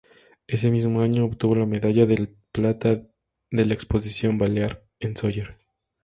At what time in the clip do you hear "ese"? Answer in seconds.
0.47-0.71